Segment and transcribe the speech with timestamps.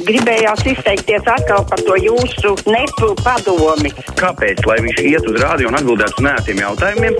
[0.00, 3.92] Gribējās izteikties atkal par to jūsu nepu padomi.
[4.16, 4.64] Kāpēc?
[4.68, 7.18] Lai viņš iet uz rādio un atbildētu uz nētiem jautājumiem.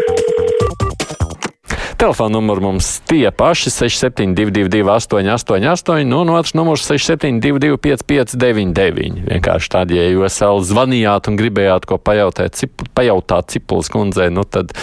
[2.02, 10.00] Telefona numurs mums tie paši 6722, 888, nu, un otrs numurs 6722, 559, vienkārši tādi,
[10.00, 14.74] ja jūs vēl zvanījāt un gribējāt ko pajautāt, cip, pajautāt Cipulas kundzei, nu, tad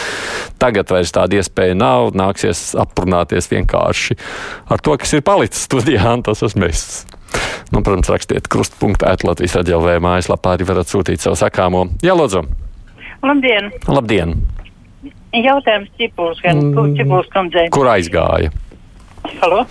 [0.64, 4.16] tagad vairs tāda iespēja nav, nāksies aprunāties vienkārši
[4.72, 6.86] ar to, kas ir palicis studijā, un tas esmu es.
[7.70, 11.86] Nu, protams, rakstiet krustpunktā, Latvijas raidījumā, mājaslapā arī varat sūtīt savu sakāmo.
[12.06, 12.46] Jā, lūdzu!
[13.26, 13.70] Labdien!
[13.88, 14.40] Labdien!
[15.36, 16.96] Jautājums Cipuls, gan mm.
[16.98, 17.68] Cipuls kundzei.
[17.74, 18.50] Kur aizgāja?
[19.44, 19.66] Halo?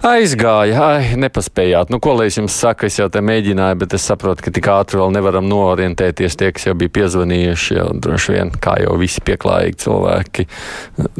[0.00, 1.90] Aizgāja, ai, nepaspējāt.
[1.92, 4.68] Nu, ko lai es jums saku, es jau te mēģināju, bet es saprotu, ka tik
[4.72, 6.38] ātri vēl nevaram noorientēties.
[6.40, 10.46] Tie, kas jau bija piezvanījuši, jau droši vien, kā jau visi pieklājīgi cilvēki,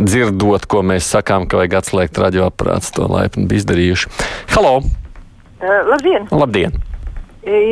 [0.00, 4.16] dzirdot, ko mēs sakām, ka vajag atslēgt radioaparāts, to laipni bija izdarījuši.
[4.56, 4.78] Halo!
[5.60, 6.28] Uh, labdien!
[6.32, 6.76] Labdien!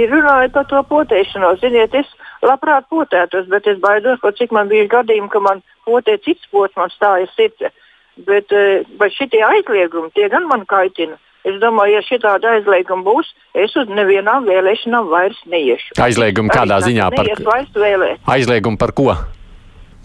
[0.08, 2.08] Runājot par to potēšanos, ziniet, es
[2.44, 6.72] labprāt potētos, bet es baidos, ka cik man bija gadījumi, ka man potē cits pots,
[6.76, 7.68] man stājas sirds.
[8.26, 8.50] Bet
[8.98, 11.18] vai šitie aizliegumi, tie gan man kaitina.
[11.46, 15.94] Es domāju, ja šī tāda aizlieguma būs, es uz nevienām vēlēšanām vairs neiešu.
[16.02, 17.30] Aizliegumi kādā Arī ziņā par,
[17.78, 18.24] vēlēt.
[18.26, 19.12] aizliegumi par ko?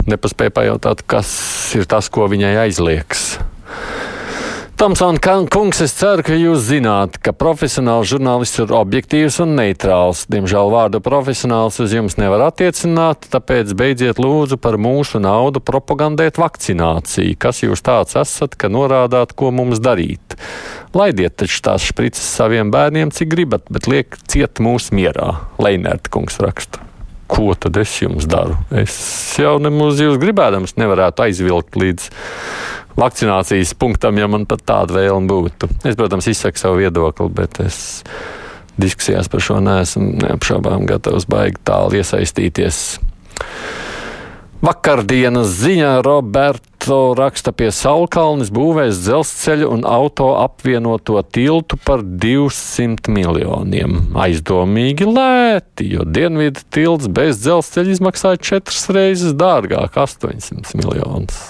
[0.08, 1.32] Nepaspēja pajautāt, kas
[1.80, 3.40] ir tas, ko viņai aizliegs.
[4.84, 5.16] Tomson
[5.48, 10.26] kungs, es ceru, ka jūs zināt, ka profesionāls žurnālists ir objektīvs un neitrāls.
[10.28, 17.38] Diemžēl vārdu profesionāls uz jums nevar attiecināt, tāpēc beidziet lūdzu par mūsu naudu propagandēt vakcināciju.
[17.40, 20.36] Kas jūs tāds esat, ka norādāt, ko mums darīt?
[20.92, 25.30] Laidiet taču tās šprices saviem bērniem, cik gribat, bet liek ciet mūsu mierā.
[25.64, 26.84] Leinērta kungs raksta.
[27.32, 28.60] Ko tad es jums daru?
[28.84, 29.00] Es
[29.40, 32.12] jau nemaz jūs gribēdams nevarētu aizvilkt līdz
[33.00, 35.70] vakcinācijas punktam, ja man pat tāda vēlme būtu.
[35.84, 38.04] Es, protams, izsaku savu viedokli, bet es
[38.80, 42.84] diskusijās par šo neesmu neapšaubām gatavs baigi tālu iesaistīties.
[44.64, 53.98] Vakardienas ziņā Roberto raksta pie Saulkalnes būvēs dzelzceļu un auto apvienoto tiltu par 200 miljoniem.
[54.24, 61.44] Aizdomīgi lēti, jo dienvidu tilts bez dzelzceļa izmaksāja četras reizes dārgāk- 800 miljonus.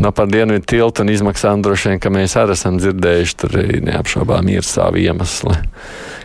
[0.00, 4.50] No par dienvidu tiltu un izmaksām droši vien, ka mēs arī esam dzirdējuši, tur neapšaubām
[4.52, 5.56] ir savi iemesli.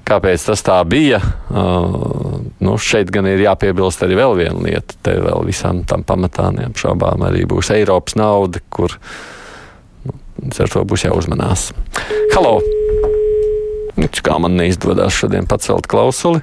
[0.08, 1.22] Kāpēc tas tā bija?
[1.48, 4.98] Uh, nu, šeit gan ir jāpiebilst arī vēl viena lieta.
[5.06, 8.98] Te vēl visam tam pamatā neapšaubām arī būs Eiropas nauda, kur
[10.04, 10.20] nu,
[10.52, 11.70] ar to būs jāuzmanās.
[12.36, 12.60] Halo!
[14.22, 16.42] Kā man neizdodas šodien pacelt klausuli.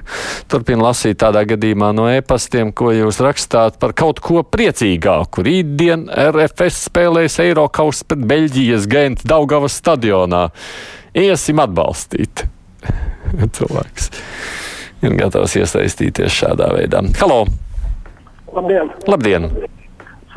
[0.51, 5.45] Turpin lasīt tādā gadījumā no e-pastiem, ko jūs rakstāt par kaut ko priecīgāku.
[5.47, 10.49] Rītdien RFS spēlēs Eirokaus pret Beļģijas Gentu Daugavas stadionā.
[11.17, 12.45] Iesim atbalstīt.
[13.57, 14.11] Cilvēks
[15.05, 17.03] ir gatavs iesaistīties šādā veidā.
[17.21, 17.43] Halo!
[18.53, 18.95] Labdien!
[19.07, 19.51] Labdien!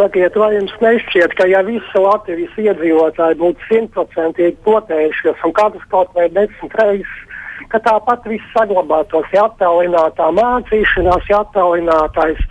[0.03, 6.11] Sakiet, vai jums nešķiet, ka ja visi Latvijas iedzīvotāji būtu simtprocentīgi potējušies un katrs kaut
[6.17, 7.13] vai desmit reizes,
[7.71, 12.43] ka tāpat viss saglabātos, ja attālinātā mācīšanās, ja attālinātais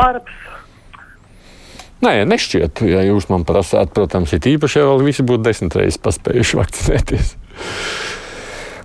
[0.00, 0.40] darbs.
[2.00, 6.00] Nē, nešķiet, ja jūs man prasāt, protams, ir īpaši, ja vēl visi būtu desmit reizes
[6.00, 7.32] paspējuši vakcinēties.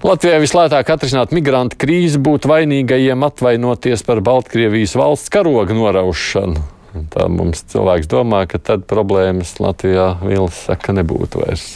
[0.04, 6.83] Latvijai vislētāk atrisināt migrantu krīzi būtu vainīgajiem atvainoties par Baltkrievijas valsts karoga noraušanu.
[6.94, 11.68] Un Tā mums cilvēks domā, ka tad problēmas Latvijā vīlas saka nebūtu vairs.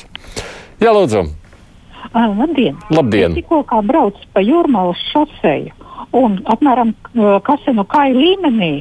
[0.81, 1.25] Jā, lūdzu!
[2.13, 2.78] Ah, labdien!
[2.94, 3.33] Labdien.
[3.33, 5.73] Es tikko kā braucu pa jūrmālas šoseju.
[6.16, 6.94] Un apmēram
[7.44, 8.72] kasenu kāju līmenī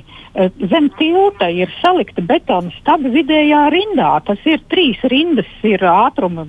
[0.71, 4.13] zem tilta ir salikta betona staba vidējā rindā.
[4.29, 6.47] Tas ir trīs rindas, ir ātruma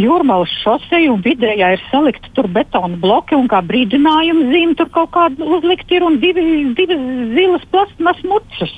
[0.00, 5.12] jūrmālas šoseja un vidējā ir salikta tur betona bloki un kā brīdinājuma zīme tur kaut
[5.16, 6.46] kāda uzlikta ir un divi,
[6.78, 7.04] divas
[7.36, 8.72] zilas plasmas mucas.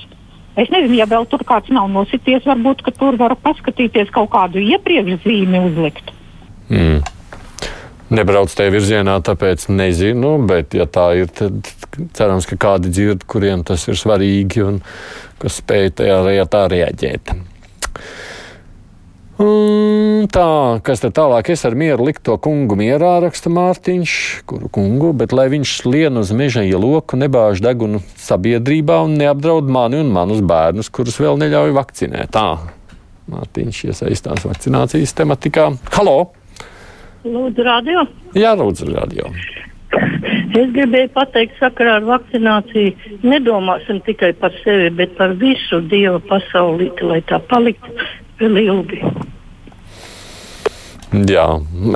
[0.59, 5.23] Es nezinu, ja vēl tur kāds nav nosities, varbūt, tur var paskatīties kaut kādu iepriekš
[5.25, 6.13] zīmi uzlikt.
[6.69, 7.01] Mm.
[8.13, 11.65] Nebrauc tajā virzienā, tāpēc nezinu, bet, ja tā ir, tad
[12.13, 14.77] cerams, ka kādi dzird, kuriem tas ir svarīgi un
[15.41, 17.33] kas spēj tajā lietā reaģēt.
[19.41, 21.47] Un tā, kas tad tālāk?
[21.49, 24.11] Es ar mieru liktu to kungu mierā, raksta Mārtiņš,
[24.45, 30.03] kuru kungu, bet lai viņš lien uz meža ieloku, nebāž degunu sabiedrībā un neapdraud mani
[30.03, 32.29] un manus bērnus, kurus vēl neļauj vakcinēt.
[32.37, 32.45] Tā,
[33.33, 35.71] Mārtiņš iesaistās vakcinācijas tematikā.
[35.97, 36.17] Halo!
[37.25, 38.05] Lūdzu, radio.
[38.37, 39.33] Jā, lūdzu, radio.
[40.53, 47.07] Es gribēju pateikt, sakarā ar vakcināciju, nedomāsim tikai par sevi, bet par visu Dieva pasaulīti,
[47.09, 47.89] lai tā paliktu
[48.43, 49.01] vēl ilgi.
[51.13, 51.45] Jā,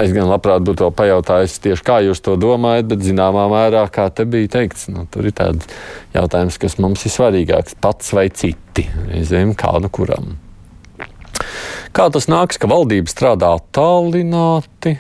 [0.03, 4.11] es gan labprāt būtu to pajautājis tieši kā jūs to domājat, bet zināmā mērā, kā
[4.13, 5.65] te bija teikts, nu, tur ir tāds
[6.13, 8.85] jautājums, kas mums ir svarīgāks- pats vai citi.
[9.09, 10.37] Reizēm kā nu kuram.
[11.97, 14.99] Kā tas nāks, ka valdība strādā attālināti,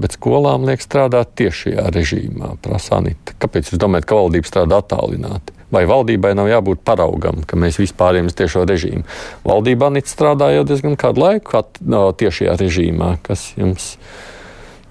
[0.00, 3.36] bet skolām liek strādāt tiešajā režīmā, prasa Anita.
[3.38, 5.59] Kāpēc jūs domājat, ka valdība strādā attālināti?
[5.70, 9.04] Vai valdībai nav jābūt paraugam, ka mēs vispār uz tiešo režīmu?
[9.46, 13.92] Valdībā Anita strādā jau diezgan kādu laiku at, no, tiešajā režīmā, kas jums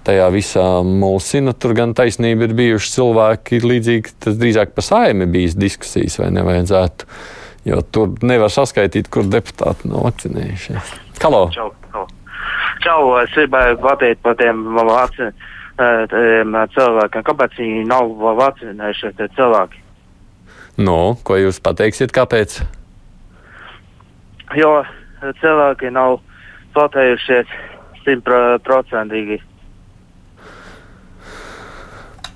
[0.08, 1.52] tajā visā mulsina.
[1.52, 7.10] Tur gan taisnība ir bijuši cilvēki, līdzīgi tas drīzāk par saimi bijis diskusijas, vai nevajadzētu.
[7.68, 10.94] Jo tur nevar saskaitīt, kur deputāti nav vakcinējušies.
[11.20, 11.42] Halo!
[11.52, 12.06] Čau, čau.
[12.80, 15.36] čau es gribēju pateikt par tiem vakcin,
[15.76, 18.08] cilvēkiem, kāpēc viņi nav
[18.40, 19.84] vakcinējušies cilvēki.
[20.78, 22.60] Nu, ko jūs pateiksiet, kāpēc?
[24.58, 24.80] Jo
[25.42, 26.18] cilvēki nav
[26.74, 27.54] platējušies
[28.04, 29.40] simtprocentīgi.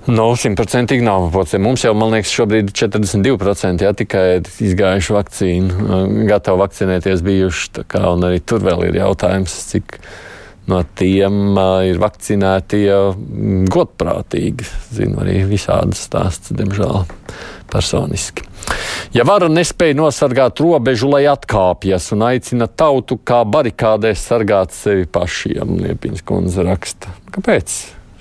[0.05, 1.57] Nu, simtprocentīgi nav pocē.
[1.65, 5.89] Mums jau, man liekas, šobrīd ir 42% jā, tikai izgājuši vakcīnu,
[6.29, 7.87] gatavi vakcinēties bijuši.
[7.89, 9.97] Kā, un arī tur vēl ir jautājums, cik
[10.69, 13.17] no tiem uh, ir vakcinēti uh,
[13.73, 14.69] godprātīgi.
[14.93, 17.01] Zinu arī visādas stāstus, diemžēl,
[17.75, 18.47] personiski.
[19.15, 25.77] Ja vara nespēja nosargāt robežu, lai atkāpjas un aicina tautu kā barikādēs sargāt sevi pašiem,
[25.85, 27.13] Liepiņas kundze raksta.
[27.35, 27.75] Kāpēc?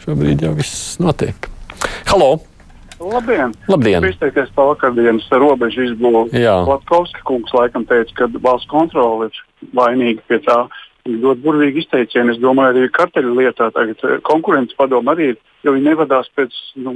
[0.03, 1.47] Šobrīd jau viss notiek.
[2.09, 2.35] Halo!
[3.03, 3.51] Labdien!
[3.67, 4.05] Labdien.
[4.05, 6.43] Es izteikties par vakardienas robežu izbūvi.
[6.67, 10.63] Latkovska kungs laikam teica, ka valsts kontrole ir vainīga pie tā.
[11.03, 12.31] Ļoti burvīgi izteicieni.
[12.31, 16.55] Es domāju, arī karteļu lietā tagad konkurences padoma arī ir, jo viņi nevadās pēc,
[16.85, 16.93] nu,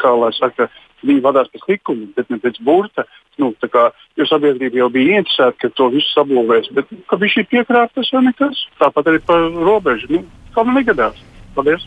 [0.00, 0.70] kā lai saka,
[1.04, 3.06] viņi vadās pēc likuma, bet ne pēc burta.
[3.40, 7.50] Nu, kā, jo sabiedrība jau bija interesēta, ka to visu sabūvēs, bet ka viņš ir
[7.52, 8.62] piekrāpts, tas jau nekas.
[8.80, 10.08] Tāpat arī par robežu.
[10.14, 10.24] Nu,
[10.56, 11.20] kā man negadās.
[11.56, 11.84] Paldies!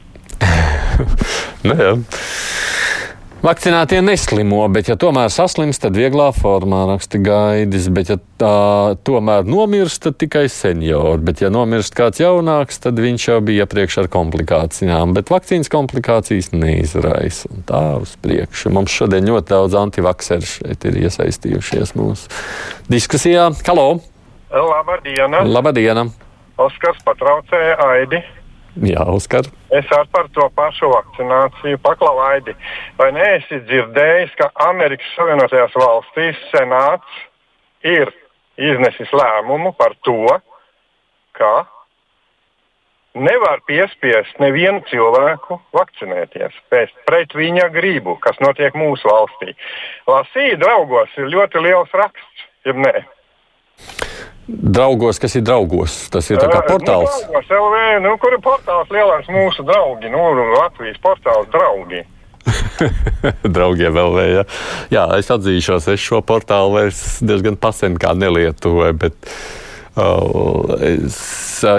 [1.67, 1.75] nu,
[3.39, 3.45] jā.
[3.47, 7.87] Vakcinētie neslimo, bet, ja tomēr saslimst, tad vieglā formā raksta gaidis.
[7.95, 11.23] Bet, ja tā tomēr nomirst, tad tikai seniori.
[11.23, 15.15] Bet, ja nomirst kāds jaunāks, tad viņš jau bija iepriekš ar komplikācijām.
[15.15, 17.49] Bet vakcīnas komplikācijas neizraisa.
[17.69, 18.73] Tā uz priekšu.
[18.75, 22.27] Mums šodien ļoti daudz antivakseru šeit ir iesaistījušies mūsu
[22.91, 23.49] diskusijā.
[23.67, 24.01] Halo!
[24.51, 25.39] Labdien!
[25.47, 26.09] Labdien!
[26.59, 28.19] Oskars patraucēja Aidi.
[28.85, 29.47] Jā, Oskar.
[29.75, 32.55] Es par to pašu vakcināciju paklavaidi.
[32.99, 37.19] Vai neesi dzirdējis, ka Amerikas Savienotajās valstīs senāts
[37.83, 38.11] ir
[38.59, 40.37] iznesis lēmumu par to,
[41.35, 41.53] ka
[43.19, 49.55] nevar piespiest nevienu cilvēku vakcinēties pēc, pret viņa gribu, kas notiek mūsu valstī.
[50.07, 53.07] Lasīja draugos ir ļoti liels raksts, jeb ne?
[54.49, 55.95] Draugos, kas ir draugos?
[56.09, 57.11] Tas ir kā portāls.
[57.27, 60.23] Nu, draugos, LV, nu, kur ir portāls lielāks mūsu draugi, nu,
[60.55, 62.01] Latvijas portāls draugi.
[63.55, 64.29] Draugiem vēl vēl.
[64.39, 64.43] Ja.
[64.89, 69.33] Jā, es atzīšos, es šo portālu vairs diezgan pasen kā nelietoju, bet
[70.85, 71.17] es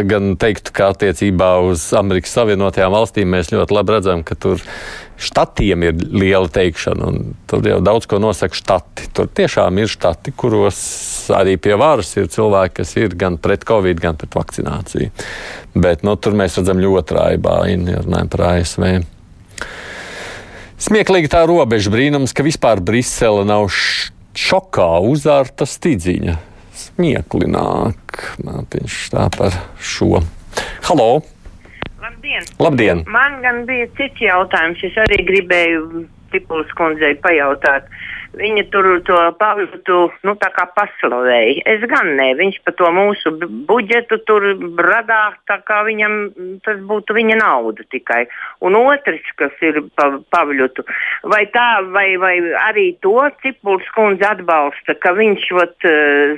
[0.09, 4.63] gan teiktu, ka attiecībā uz Amerikas Savienotajām valstīm mēs ļoti labi redzam, ka tur
[5.21, 7.11] štatiem ir liela teikšana,
[7.51, 9.11] tur jau daudz ko nosaka štati.
[9.17, 10.81] Tur tiešām ir štati, kuros
[11.37, 15.13] arī pie varas ir cilvēki, kas ir gan pret covid, gan pret vakcināciju.
[15.77, 18.87] Bet nu, tur mēs redzam ļoti rājībā, ja runājam par ASV.
[20.81, 26.39] Smieklīgi tā robeža brīnums, ka vispār Brisele nav šokā uzārta stīdziņa.
[26.81, 30.23] Smieklināk, Mārtiņš tā par šo.
[30.89, 31.11] Halo!
[32.01, 32.47] Labdien!
[32.63, 33.03] Labdien.
[33.13, 34.81] Man gan bija cits jautājums.
[34.89, 37.89] Es arī gribēju Tipulas kundzei pajautāt.
[38.31, 41.65] Viņa tur to pavītu, nu, paslavēja.
[41.67, 43.33] Es gan ne, viņš pa to mūsu
[43.67, 44.47] budžetu tur
[44.79, 46.15] radā, tā kā viņam
[46.63, 48.23] tas būtu viņa nauda tikai.
[48.63, 50.87] Un otrs, kas ir pa, pavļutu,
[51.27, 52.37] vai tā, vai, vai
[52.71, 55.91] arī to Cipuls kundze atbalsta, ka viņš vat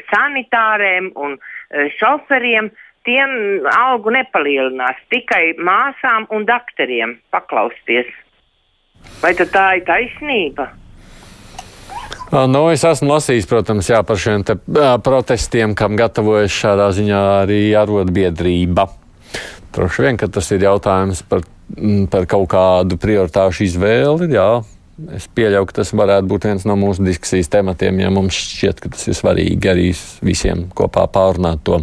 [0.09, 1.37] sanitāriem un
[2.01, 2.73] šoferiem
[3.05, 8.09] tiem algu nepalielinās, tikai māsām un doktoriem paklausties.
[9.21, 10.73] Vai tā ir taisnība?
[12.33, 14.55] Nu, es esmu lasījis, protams, jā, par šiem te,
[15.05, 18.87] protestiem, kam gatavojas šādā ziņā arī arotbiedrība.
[19.77, 21.45] Droši vien, ka tas ir jautājums par,
[22.13, 24.31] par kaut kādu prioritāšu izvēli.
[24.33, 24.63] Jā.
[25.13, 28.93] Es pieļauju, ka tas varētu būt viens no mūsu diskusijas tematiem, ja mums šķiet, ka
[28.97, 29.87] tas ir svarīgi arī
[30.25, 31.83] visiem kopā pārunāt to.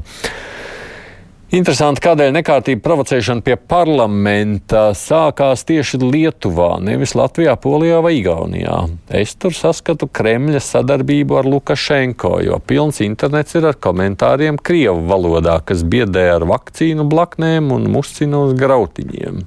[1.49, 8.75] Interesanti, kādēļ nekārtība provocēšana pie parlamenta sākās tieši Lietuvā, nevis Latvijā, Polijā vai Igaunijā.
[9.17, 15.57] Es tur saskatu Kremļa sadarbību ar Lukašenko, jo pilns internets ir ar komentāriem Krievu valodā,
[15.65, 19.41] kas biedē ar vakcīnu blaknēm un muscina uz grautiņiem.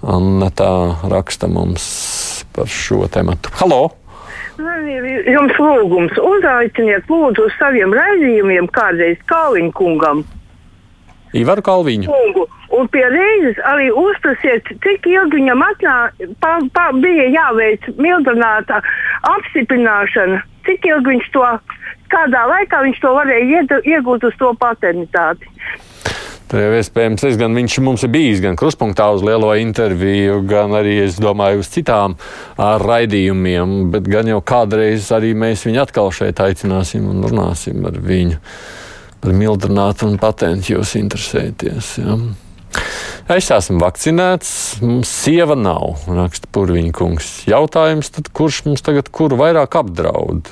[0.00, 0.72] Anna tā
[1.04, 1.84] raksta mums
[2.56, 3.52] par šo tematu.
[3.60, 3.99] Halo!
[4.60, 6.18] Man ir jums lūgums.
[6.20, 10.22] Uzaiciniet, lūdzu, uz saviem raidījumiem kādreiz Kalniņa kungam.
[11.36, 12.10] Ivaru Kalviņu.
[12.10, 12.46] Kungu.
[12.74, 15.94] Un pie reizes arī uzprasiet, cik ilgi viņam atnā,
[16.42, 18.78] pa, pa, bija jāveic mildināta
[19.26, 20.38] apstiprināšana,
[20.68, 21.46] cik ilgi viņš to,
[22.14, 25.50] kādā laikā viņš to varēja iegūt uz to paternitāti.
[26.50, 30.74] Tur jau iespējams, es gan viņš mums ir bijis gan kruspunktā uz lielo interviju, gan
[30.74, 32.16] arī, es domāju, uz citām
[32.58, 38.40] raidījumiem, bet gan jau kādreiz arī mēs viņu atkal šeit aicināsim un runāsim ar viņu
[39.20, 41.92] par mildrinātu un patentu jūs interesēties.
[42.02, 42.16] Ja?
[43.30, 44.50] Es esmu vakcinēts,
[44.82, 47.28] mums sieva nav, raksta Purviņa kungs.
[47.50, 50.50] Jautājums tad, kurš mums tagad kuru vairāk apdraud?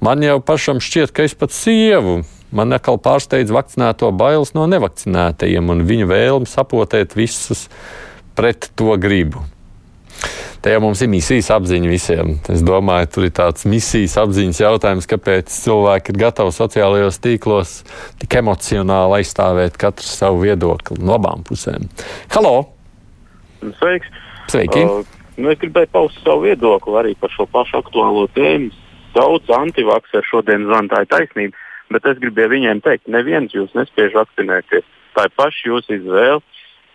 [0.00, 2.22] Man jau pašam šķiet, ka es pat sievu
[2.54, 7.66] Man atkal pārsteidz vakcinēto bailes no nevakcinētajiem un viņu vēlmi sapotēt visus
[8.38, 9.42] pret to gribu.
[10.62, 12.30] Te jau mums ir misijas apziņa visiem.
[12.50, 17.74] Es domāju, tur ir tāds misijas apziņas jautājums, kāpēc cilvēki ir gatavi sociālajos tīklos
[18.22, 21.86] tik emocionāli aizstāvēt katru savu viedokli no abām pusēm.
[22.34, 22.54] Halo!
[23.78, 24.10] Sveiks!
[24.50, 24.82] Sveiki!
[24.82, 25.06] Uh,
[25.38, 28.72] nu, es gribēju paust savu viedokli arī par šo pašu aktuālo tēmu.
[29.14, 31.65] Daudz antivakcēru šodien zvanīja taisnība.
[31.94, 34.86] Bet es gribēju viņiem teikt, neviens jūs nespēj vakcinēties.
[35.14, 36.40] Tā ir paša jūsu izvēle.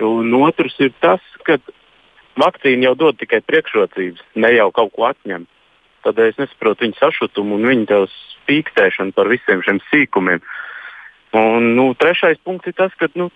[0.02, 1.60] Un otrs ir tas, ka
[2.42, 5.46] vakcīna jau dod tikai priekšrocības, ne jau kaut ko atņem.
[6.02, 8.02] Tad es nesaprotu viņu sašutumu un viņu
[8.42, 10.42] spīkstēšanu par visiem šiem sīkumiem.
[11.38, 13.30] Un, nu, trešais punkts ir tas, ka nu,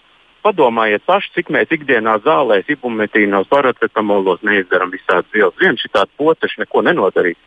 [0.46, 5.56] padomājiet paši, cik mēs ikdienā zālēs, ibumetīnos, paracetamolos neizdarām visādas vielas.
[5.62, 7.40] Viens šī tāds poteši neko nenodarīs.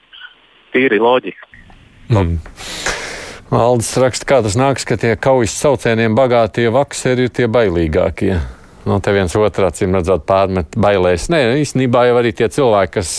[0.72, 1.66] Tīri loģiski.
[2.08, 2.38] Mm.
[3.48, 8.34] Aldis raksta, kā tas nāks, ka tie kaujas saucieniem bagātie vakseri ir tie bailīgākie.
[8.84, 11.30] No te viens otru acīm redzot pārmet bailēs.
[11.32, 13.14] Nē, īstenībā jau arī tie cilvēki, kas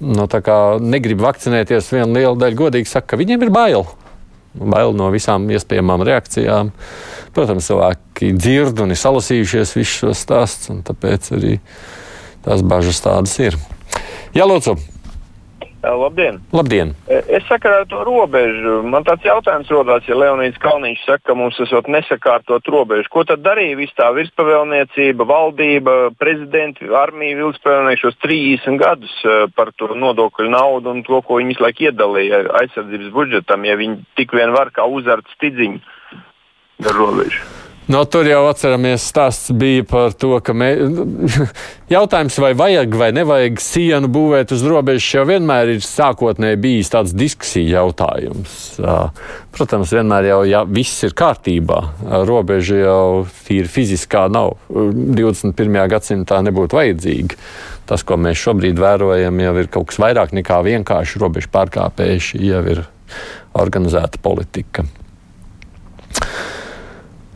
[0.00, 3.84] no, nu, negrib vakcinēties, viena liela daļa godīgi saka, ka viņiem ir bail.
[4.56, 6.72] Bail no visām iespējamām reakcijām.
[7.36, 11.58] Protams, cilvēki dzird un ir salasījušies visus šos stāstus, un tāpēc arī
[12.46, 13.60] tās bažas tādas ir.
[14.32, 14.80] Jā, lūdzu!
[15.82, 16.40] Labdien!
[16.52, 16.90] Labdien.
[17.06, 18.80] Es sakarā to robežu.
[18.82, 23.06] Man tāds jautājums rodās, ja Leonīds Kalniņš saka, ka mums esot nesakārtot robežu.
[23.14, 29.14] Ko tad darīja viss tā virspavēlniecība, valdība, prezidenti, armija vilkspavēlniekšos 30 gadus
[29.54, 34.02] par to nodokļu naudu un to, ko viņi visu laiku iedalīja aizsardzības budžetam, ja viņi
[34.18, 35.78] tik vien var kā uzart stidziņu
[36.88, 37.67] ar robežu?
[37.88, 40.66] No, tur jau atceramies, stāsts bija par to, ka mē...
[41.96, 47.14] jautājums, vai vajag vai nevajag sienu būvēt uz robežas, jau vienmēr ir sākotnēji bijis tāds
[47.16, 48.58] diskusija jautājums.
[49.56, 51.80] Protams, vienmēr jau ja viss ir kārtībā,
[52.28, 53.08] robeža jau
[53.48, 54.58] tīri fiziskā nav.
[54.68, 55.80] 21.
[55.88, 57.40] gadsimtā nebūtu vajadzīga.
[57.88, 62.44] Tas, ko mēs šobrīd vērojam, jau ir kaut kas vairāk nekā vienkārši robežu pārkāpēji, šī
[62.52, 62.84] jau ir
[63.56, 64.84] organizēta politika.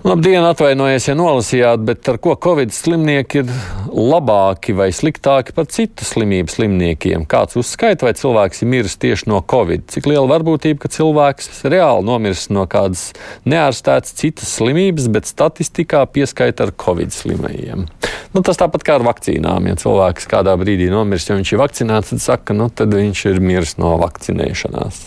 [0.02, 3.52] Labdien, atvainojos, ja nolasījāt, bet ar ko Covid slimnieki ir
[3.86, 7.22] labāki vai sliktāki par citu slimību slimniekiem?
[7.30, 9.86] Kāds uzskaita, vai cilvēks ir miris tieši no Covid?
[9.94, 13.12] Cik liela varbūtība, ka cilvēks reāli nomirs no kādas
[13.46, 17.86] neārstētas citas slimības, bet statistikā pieskaita ar Covid slimajiem?
[18.34, 19.70] Nu, tas tāpat kā ar vakcīnām.
[19.70, 23.38] Ja cilvēks kādā brīdī nomirs, ja viņš ir vakcinēts, tad saka, nu, tad viņš ir
[23.38, 25.04] miris no vakcinēšanās.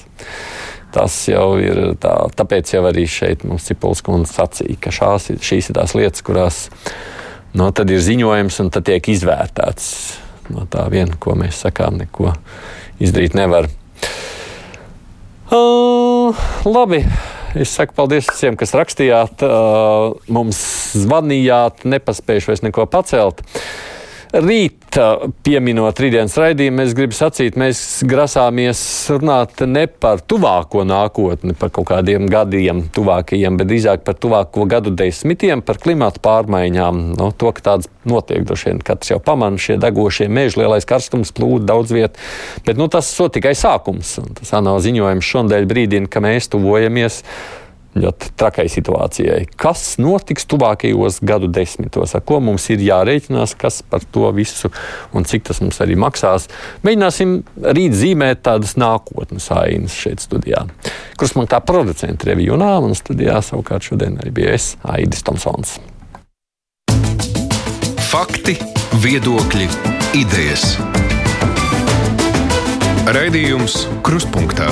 [0.96, 5.72] Tas jau ir tā, tāpēc jau arī šeit mums Cipuls kundze sacīja, ka šās, šīs
[5.72, 6.60] ir tās lietas, kurās
[7.58, 9.90] no, tad ir ziņojums un tad tiek izvērtēts.
[10.56, 12.32] No tā viena, ko mēs sakām, neko
[13.04, 13.68] izdarīt nevar.
[15.52, 17.04] Uh, labi.
[17.56, 20.60] Es saku paldies visiem, kas rakstījāt, uh, mums
[21.00, 23.44] zvanījāt, nepaspējuši vairs neko pacelt.
[23.44, 23.68] Uh,
[24.96, 28.80] Rīt, pieminot rītdienas raidījumu, es gribu sacīt, mēs grasāmies
[29.12, 34.94] runāt ne par tuvāko nākotni, par kaut kādiem gadiem tuvākajiem, bet drīzāk par tuvāko gadu
[34.96, 37.02] desmitiem, par klimatu pārmaiņām.
[37.20, 41.36] No, to, ka tādas notiek, droši vien katrs jau pamana šie degošie meži, lielais karstums
[41.36, 42.22] plūd daudz viet,
[42.64, 44.16] bet nu, tas ir tikai sākums.
[44.40, 47.20] Tas ANO ziņojums šodien brīdina, ka mēs tuvojamies
[48.00, 49.46] ļoti trakai situācijai.
[49.60, 54.72] Kas notiks tuvākajos gadu desmitos, ar ko mums ir jārēķinās, kas par to visu
[55.16, 56.50] un cik tas mums arī maksās?
[56.86, 57.38] Mēģināsim
[57.78, 60.66] rīt zīmēt tādas nākotnes ainas šeit studijā.
[61.20, 65.78] Kurš man kā producents reviju nāmu un studijā savukārt šodien arī bija es, Aidis Tomsons.
[68.12, 68.56] Fakti,
[69.04, 69.70] viedokļi,
[70.22, 70.76] idejas.
[73.16, 74.72] Raidījums Krustpunktā